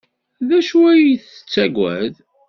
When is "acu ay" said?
0.59-1.05